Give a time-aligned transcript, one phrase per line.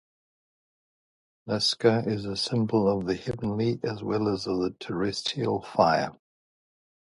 [1.47, 6.15] Nusku is the symbol of the heavenly as well as of the terrestrial fire.